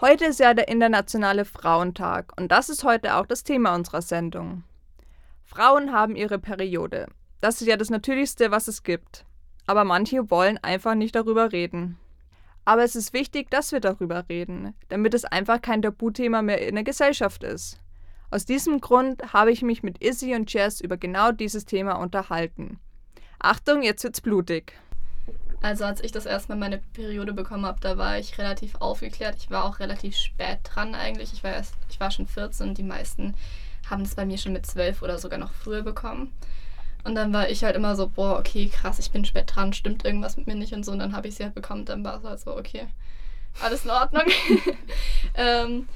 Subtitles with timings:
[0.00, 4.62] Heute ist ja der Internationale Frauentag und das ist heute auch das Thema unserer Sendung.
[5.44, 7.08] Frauen haben ihre Periode.
[7.40, 9.24] Das ist ja das Natürlichste, was es gibt.
[9.66, 11.98] Aber manche wollen einfach nicht darüber reden.
[12.64, 16.76] Aber es ist wichtig, dass wir darüber reden, damit es einfach kein Tabuthema mehr in
[16.76, 17.80] der Gesellschaft ist.
[18.30, 22.78] Aus diesem Grund habe ich mich mit Izzy und Jess über genau dieses Thema unterhalten.
[23.40, 24.78] Achtung, jetzt wird's blutig.
[25.60, 29.36] Also als ich das erste Mal meine Periode bekommen habe, da war ich relativ aufgeklärt.
[29.38, 31.32] Ich war auch relativ spät dran eigentlich.
[31.32, 33.34] Ich war erst, ich war schon 14 und die meisten
[33.90, 36.32] haben es bei mir schon mit 12 oder sogar noch früher bekommen.
[37.04, 40.04] Und dann war ich halt immer so, boah, okay, krass, ich bin spät dran, stimmt
[40.04, 40.92] irgendwas mit mir nicht und so.
[40.92, 41.84] Und dann habe ich sie halt bekommen.
[41.84, 42.86] Dann war es halt so, okay,
[43.62, 44.24] alles in Ordnung.
[45.34, 45.88] ähm,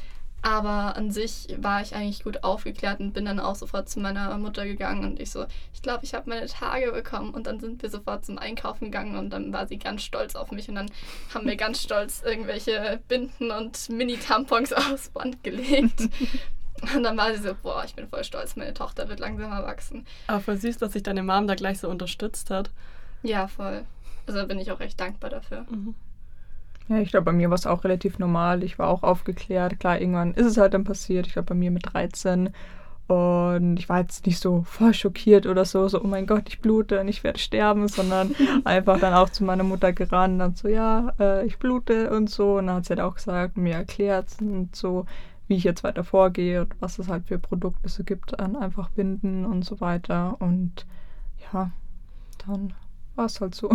[0.43, 4.37] aber an sich war ich eigentlich gut aufgeklärt und bin dann auch sofort zu meiner
[4.39, 7.33] Mutter gegangen und ich so, ich glaube, ich habe meine Tage bekommen.
[7.33, 10.51] Und dann sind wir sofort zum Einkaufen gegangen und dann war sie ganz stolz auf
[10.51, 10.91] mich und dann
[11.33, 16.09] haben wir ganz stolz irgendwelche Binden und Mini-Tampons aufs Band gelegt.
[16.95, 20.05] Und dann war sie so, boah, ich bin voll stolz, meine Tochter wird langsam erwachsen.
[20.27, 22.71] Aber voll süß, dass sich deine Mom da gleich so unterstützt hat.
[23.23, 23.85] Ja, voll.
[24.27, 25.65] Also da bin ich auch recht dankbar dafür.
[25.71, 25.95] Mhm.
[26.89, 28.63] Ja, ich glaube, bei mir war es auch relativ normal.
[28.65, 29.79] Ich war auch aufgeklärt.
[29.81, 31.27] Klar, irgendwann ist es halt dann passiert.
[31.27, 32.51] Ich glaube, bei mir mit 13.
[33.09, 36.61] Und ich war jetzt nicht so voll schockiert oder so, so, oh mein Gott, ich
[36.61, 40.69] blute und ich werde sterben, sondern einfach dann auch zu meiner Mutter gerannt und so,
[40.69, 42.59] ja, äh, ich blute und so.
[42.59, 45.07] Und dann hat sie halt auch gesagt, mir erklärt und so,
[45.47, 48.89] wie ich jetzt weiter vorgehe und was es halt für Produkte so gibt an einfach
[48.91, 50.37] Binden und so weiter.
[50.41, 50.87] Und
[51.53, 51.71] ja,
[52.47, 52.73] dann
[53.15, 53.71] war es halt so.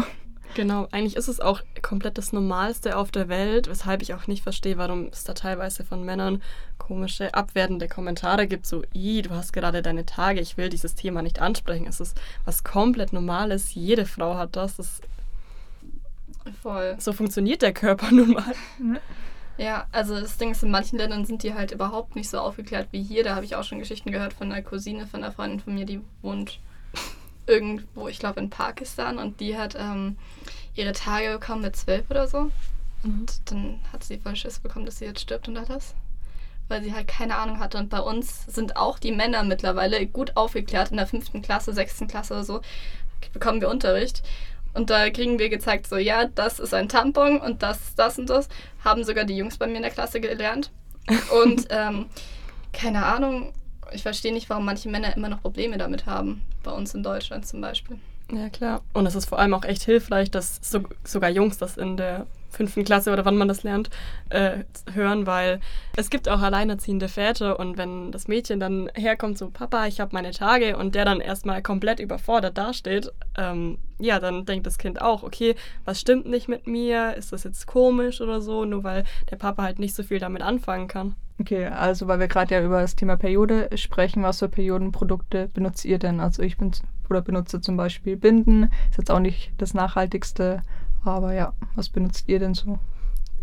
[0.57, 4.41] Genau, eigentlich ist es auch komplett das Normalste auf der Welt, weshalb ich auch nicht
[4.41, 6.41] verstehe, warum es da teilweise von Männern
[6.79, 11.21] komische, abwertende Kommentare gibt, so, i, du hast gerade deine Tage, ich will dieses Thema
[11.21, 11.85] nicht ansprechen.
[11.85, 14.77] Es ist was komplett Normales, jede Frau hat das.
[14.77, 14.99] das
[16.63, 16.95] Voll.
[16.97, 18.55] So funktioniert der Körper nun mal.
[19.59, 22.87] Ja, also das Ding ist, in manchen Ländern sind die halt überhaupt nicht so aufgeklärt
[22.89, 23.23] wie hier.
[23.23, 25.85] Da habe ich auch schon Geschichten gehört von einer Cousine, von einer Freundin von mir,
[25.85, 26.59] die wohnt
[27.47, 30.17] irgendwo, ich glaube in Pakistan und die hat ähm,
[30.75, 32.51] ihre Tage bekommen mit zwölf oder so.
[33.03, 33.27] Und mhm.
[33.45, 35.95] dann hat sie voll Schiss bekommen, dass sie jetzt stirbt und alles.
[36.67, 37.77] Weil sie halt keine Ahnung hatte.
[37.77, 40.91] Und bei uns sind auch die Männer mittlerweile gut aufgeklärt.
[40.91, 42.61] In der fünften Klasse, sechsten Klasse oder so
[43.33, 44.23] bekommen wir Unterricht.
[44.73, 48.29] Und da kriegen wir gezeigt, so ja, das ist ein Tampon und das, das und
[48.29, 48.47] das.
[48.83, 50.71] Haben sogar die Jungs bei mir in der Klasse gelernt.
[51.43, 52.07] Und ähm,
[52.73, 53.53] keine Ahnung,
[53.91, 56.41] ich verstehe nicht, warum manche Männer immer noch Probleme damit haben.
[56.63, 57.97] Bei uns in Deutschland zum Beispiel.
[58.31, 58.81] Ja, klar.
[58.93, 62.27] Und es ist vor allem auch echt hilfreich, dass so, sogar Jungs das in der
[62.49, 63.89] fünften Klasse oder wann man das lernt,
[64.29, 64.63] äh,
[64.93, 65.59] hören, weil
[65.95, 70.13] es gibt auch alleinerziehende Väter und wenn das Mädchen dann herkommt, so Papa, ich habe
[70.13, 75.01] meine Tage und der dann erstmal komplett überfordert dasteht, ähm, ja, dann denkt das Kind
[75.01, 77.15] auch, okay, was stimmt nicht mit mir?
[77.15, 78.65] Ist das jetzt komisch oder so?
[78.65, 81.15] Nur weil der Papa halt nicht so viel damit anfangen kann.
[81.39, 85.85] Okay, also weil wir gerade ja über das Thema Periode sprechen, was für Periodenprodukte benutzt
[85.85, 86.19] ihr denn?
[86.19, 86.71] Also ich bin
[87.09, 90.61] oder benutze zum Beispiel Binden, ist jetzt auch nicht das nachhaltigste,
[91.15, 92.79] aber ja, was benutzt ihr denn so?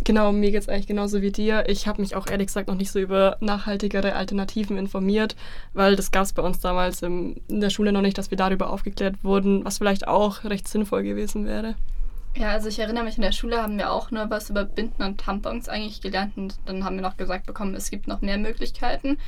[0.03, 1.69] Genau, mir geht es eigentlich genauso wie dir.
[1.69, 5.37] Ich habe mich auch ehrlich gesagt noch nicht so über nachhaltigere Alternativen informiert,
[5.73, 8.37] weil das gab es bei uns damals im, in der Schule noch nicht, dass wir
[8.37, 11.77] darüber aufgeklärt wurden, was vielleicht auch recht sinnvoll gewesen wäre.
[12.37, 15.05] Ja, also ich erinnere mich, in der Schule haben wir auch nur was über Binden
[15.05, 18.39] und Tampons eigentlich gelernt und dann haben wir noch gesagt bekommen, es gibt noch mehr
[18.39, 19.19] Möglichkeiten.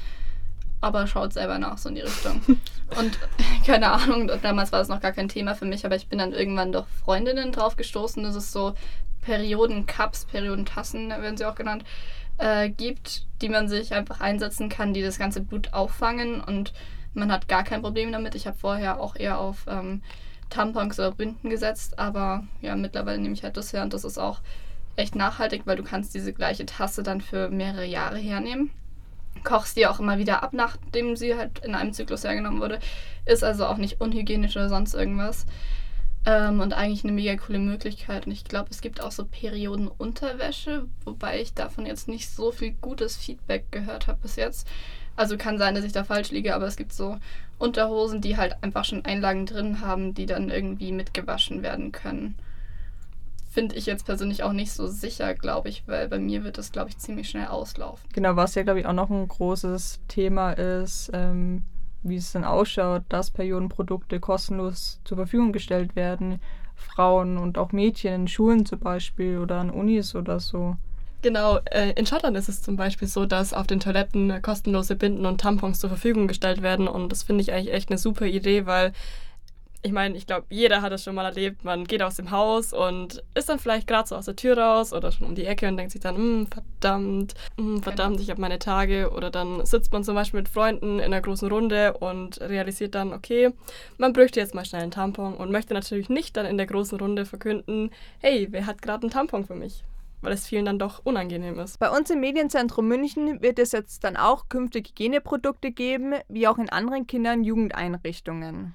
[0.81, 2.41] Aber schaut selber nach, so in die Richtung.
[2.99, 3.19] und
[3.67, 6.33] keine Ahnung, damals war das noch gar kein Thema für mich, aber ich bin dann
[6.33, 8.75] irgendwann durch Freundinnen drauf gestoßen, dass es so
[9.23, 11.85] Periodencups, Periodentassen werden sie auch genannt,
[12.39, 16.73] äh, gibt, die man sich einfach einsetzen kann, die das ganze Blut auffangen und
[17.15, 18.35] man hat gar kein Problem damit.
[18.35, 20.03] Ich habe vorher auch eher auf ähm,
[20.51, 24.19] Tampons oder Binden gesetzt, aber ja, mittlerweile nehme ich halt das her und das ist
[24.19, 24.41] auch
[24.97, 28.71] echt nachhaltig, weil du kannst diese gleiche Tasse dann für mehrere Jahre hernehmen.
[29.47, 32.81] Kochst die auch immer wieder ab, nachdem sie halt in einem Zyklus hergenommen wurde.
[33.25, 35.47] Ist also auch nicht unhygienisch oder sonst irgendwas.
[36.27, 38.27] Ähm, und eigentlich eine mega coole Möglichkeit.
[38.27, 42.73] Und ich glaube, es gibt auch so Periodenunterwäsche, wobei ich davon jetzt nicht so viel
[42.73, 44.67] gutes Feedback gehört habe bis jetzt.
[45.15, 47.17] Also kann sein, dass ich da falsch liege, aber es gibt so
[47.59, 52.35] Unterhosen, die halt einfach schon Einlagen drin haben, die dann irgendwie mitgewaschen werden können.
[53.57, 56.73] Finde ich jetzt persönlich auch nicht so sicher, glaube ich, weil bei mir wird das,
[56.73, 58.07] glaube ich, ziemlich schnell auslaufen.
[58.13, 61.63] Genau, was ja, glaube ich, auch noch ein großes Thema ist, ähm,
[62.03, 66.39] wie es dann ausschaut, dass Periodenprodukte kostenlos zur Verfügung gestellt werden.
[66.75, 70.77] Frauen und auch Mädchen in Schulen zum Beispiel oder an Unis oder so.
[71.23, 75.25] Genau, äh, in Schottland ist es zum Beispiel so, dass auf den Toiletten kostenlose Binden
[75.25, 78.67] und Tampons zur Verfügung gestellt werden und das finde ich eigentlich echt eine super Idee,
[78.67, 78.93] weil
[79.87, 81.65] ich meine, ich glaube, jeder hat es schon mal erlebt.
[81.65, 84.93] Man geht aus dem Haus und ist dann vielleicht gerade so aus der Tür raus
[84.93, 88.23] oder schon um die Ecke und denkt sich dann, hm, verdammt, hm, verdammt, genau.
[88.23, 89.11] ich habe meine Tage.
[89.11, 93.13] Oder dann sitzt man zum Beispiel mit Freunden in einer großen Runde und realisiert dann,
[93.13, 93.51] okay,
[93.97, 96.99] man bräuchte jetzt mal schnell einen Tampon und möchte natürlich nicht dann in der großen
[96.99, 99.85] Runde verkünden, hey, wer hat gerade einen Tampon für mich?
[100.23, 101.79] weil es vielen dann doch unangenehm ist.
[101.79, 106.59] Bei uns im Medienzentrum München wird es jetzt dann auch künftig Hygieneprodukte geben, wie auch
[106.59, 108.75] in anderen Kinder- und Jugendeinrichtungen.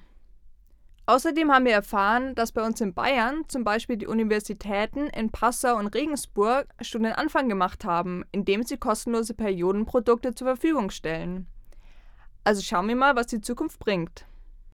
[1.06, 5.76] Außerdem haben wir erfahren, dass bei uns in Bayern zum Beispiel die Universitäten in Passau
[5.76, 11.48] und Regensburg schon den Anfang gemacht haben, indem sie kostenlose Periodenprodukte zur Verfügung stellen.
[12.44, 14.26] Also schauen wir mal, was die Zukunft bringt.